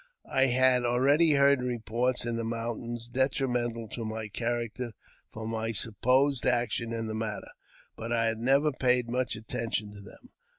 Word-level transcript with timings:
I 0.33 0.47
had 0.47 0.83
already 0.83 1.33
heard 1.33 1.61
reports 1.61 2.25
in 2.25 2.35
the 2.35 2.43
mountains 2.43 3.07
detrimental 3.07 3.87
to 3.89 4.03
my" 4.03 4.29
character 4.29 4.93
for 5.27 5.47
my 5.47 5.73
supposed 5.73 6.43
action 6.47 6.91
in 6.91 7.05
the 7.05 7.13
matter, 7.13 7.51
but 7.95 8.11
I 8.11 8.25
had 8.25 8.39
never 8.39 8.71
paid 8.71 9.11
much 9.11 9.35
attention 9.35 9.93
to 9.93 10.01
them. 10.01 10.31